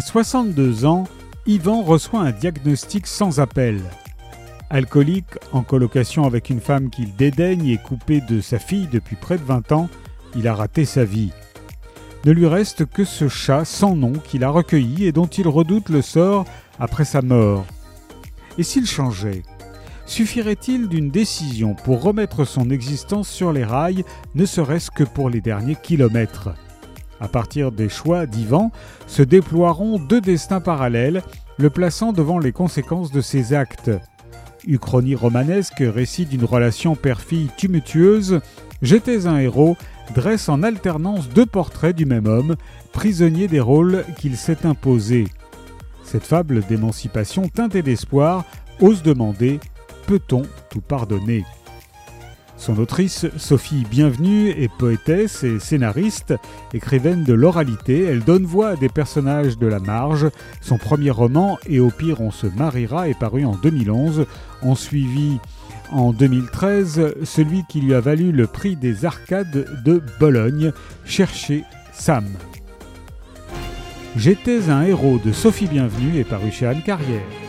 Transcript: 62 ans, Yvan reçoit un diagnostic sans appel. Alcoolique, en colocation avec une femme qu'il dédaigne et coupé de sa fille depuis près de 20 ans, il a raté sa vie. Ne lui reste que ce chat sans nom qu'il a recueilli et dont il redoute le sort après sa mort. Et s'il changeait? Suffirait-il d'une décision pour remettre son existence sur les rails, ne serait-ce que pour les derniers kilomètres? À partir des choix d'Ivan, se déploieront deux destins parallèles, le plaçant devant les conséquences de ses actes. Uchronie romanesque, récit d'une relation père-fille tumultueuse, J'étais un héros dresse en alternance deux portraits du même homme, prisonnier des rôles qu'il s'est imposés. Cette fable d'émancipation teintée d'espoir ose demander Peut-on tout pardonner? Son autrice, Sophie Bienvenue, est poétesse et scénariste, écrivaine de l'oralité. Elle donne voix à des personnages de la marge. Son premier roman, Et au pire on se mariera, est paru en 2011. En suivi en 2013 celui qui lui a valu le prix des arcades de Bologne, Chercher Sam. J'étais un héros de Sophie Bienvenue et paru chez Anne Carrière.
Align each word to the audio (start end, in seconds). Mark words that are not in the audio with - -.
62 0.00 0.84
ans, 0.84 1.04
Yvan 1.46 1.82
reçoit 1.82 2.20
un 2.20 2.32
diagnostic 2.32 3.06
sans 3.06 3.40
appel. 3.40 3.80
Alcoolique, 4.68 5.38
en 5.52 5.62
colocation 5.62 6.24
avec 6.24 6.50
une 6.50 6.60
femme 6.60 6.90
qu'il 6.90 7.14
dédaigne 7.14 7.68
et 7.68 7.78
coupé 7.78 8.20
de 8.20 8.40
sa 8.40 8.58
fille 8.58 8.88
depuis 8.92 9.16
près 9.16 9.38
de 9.38 9.44
20 9.44 9.72
ans, 9.72 9.88
il 10.34 10.48
a 10.48 10.54
raté 10.54 10.84
sa 10.84 11.04
vie. 11.04 11.30
Ne 12.24 12.32
lui 12.32 12.46
reste 12.46 12.84
que 12.84 13.04
ce 13.04 13.28
chat 13.28 13.64
sans 13.64 13.94
nom 13.94 14.12
qu'il 14.12 14.42
a 14.42 14.50
recueilli 14.50 15.04
et 15.04 15.12
dont 15.12 15.26
il 15.26 15.46
redoute 15.46 15.88
le 15.88 16.02
sort 16.02 16.44
après 16.80 17.04
sa 17.04 17.22
mort. 17.22 17.64
Et 18.58 18.64
s'il 18.64 18.86
changeait? 18.86 19.44
Suffirait-il 20.04 20.88
d'une 20.88 21.10
décision 21.10 21.74
pour 21.74 22.02
remettre 22.02 22.44
son 22.44 22.70
existence 22.70 23.28
sur 23.28 23.52
les 23.52 23.64
rails, 23.64 24.04
ne 24.34 24.44
serait-ce 24.44 24.90
que 24.90 25.04
pour 25.04 25.30
les 25.30 25.40
derniers 25.40 25.76
kilomètres? 25.80 26.50
À 27.20 27.28
partir 27.28 27.72
des 27.72 27.88
choix 27.88 28.26
d'Ivan, 28.26 28.70
se 29.06 29.22
déploieront 29.22 29.98
deux 29.98 30.20
destins 30.20 30.60
parallèles, 30.60 31.22
le 31.58 31.70
plaçant 31.70 32.12
devant 32.12 32.38
les 32.38 32.52
conséquences 32.52 33.10
de 33.10 33.20
ses 33.20 33.54
actes. 33.54 33.90
Uchronie 34.66 35.14
romanesque, 35.14 35.80
récit 35.80 36.26
d'une 36.26 36.44
relation 36.44 36.96
père-fille 36.96 37.50
tumultueuse, 37.56 38.40
J'étais 38.82 39.26
un 39.26 39.38
héros 39.38 39.76
dresse 40.14 40.48
en 40.48 40.62
alternance 40.62 41.28
deux 41.28 41.46
portraits 41.46 41.96
du 41.96 42.06
même 42.06 42.26
homme, 42.26 42.56
prisonnier 42.92 43.48
des 43.48 43.60
rôles 43.60 44.04
qu'il 44.18 44.36
s'est 44.36 44.66
imposés. 44.66 45.26
Cette 46.04 46.24
fable 46.24 46.62
d'émancipation 46.66 47.48
teintée 47.48 47.82
d'espoir 47.82 48.44
ose 48.80 49.02
demander 49.02 49.60
Peut-on 50.06 50.42
tout 50.70 50.80
pardonner? 50.80 51.44
Son 52.56 52.78
autrice, 52.78 53.26
Sophie 53.36 53.84
Bienvenue, 53.90 54.48
est 54.48 54.72
poétesse 54.72 55.44
et 55.44 55.58
scénariste, 55.58 56.34
écrivaine 56.72 57.22
de 57.22 57.34
l'oralité. 57.34 58.04
Elle 58.04 58.24
donne 58.24 58.44
voix 58.44 58.70
à 58.70 58.76
des 58.76 58.88
personnages 58.88 59.58
de 59.58 59.66
la 59.66 59.78
marge. 59.78 60.26
Son 60.62 60.78
premier 60.78 61.10
roman, 61.10 61.58
Et 61.66 61.80
au 61.80 61.90
pire 61.90 62.20
on 62.20 62.30
se 62.30 62.46
mariera, 62.46 63.08
est 63.08 63.18
paru 63.18 63.44
en 63.44 63.54
2011. 63.54 64.26
En 64.62 64.74
suivi 64.74 65.38
en 65.92 66.12
2013 66.12 67.14
celui 67.24 67.64
qui 67.68 67.80
lui 67.80 67.94
a 67.94 68.00
valu 68.00 68.32
le 68.32 68.46
prix 68.46 68.74
des 68.74 69.04
arcades 69.04 69.66
de 69.84 70.02
Bologne, 70.18 70.72
Chercher 71.04 71.64
Sam. 71.92 72.26
J'étais 74.16 74.70
un 74.70 74.82
héros 74.82 75.20
de 75.22 75.30
Sophie 75.30 75.66
Bienvenue 75.66 76.18
et 76.18 76.24
paru 76.24 76.50
chez 76.50 76.66
Anne 76.66 76.82
Carrière. 76.82 77.45